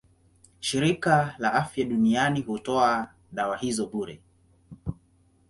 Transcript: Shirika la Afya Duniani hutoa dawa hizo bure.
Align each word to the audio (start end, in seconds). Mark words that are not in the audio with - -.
Shirika 0.59 1.35
la 1.37 1.53
Afya 1.53 1.85
Duniani 1.85 2.41
hutoa 2.41 3.07
dawa 3.31 3.57
hizo 3.57 3.87
bure. 3.87 4.19